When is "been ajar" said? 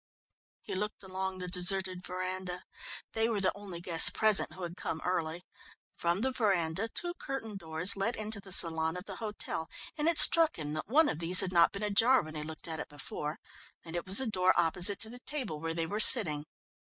11.71-12.23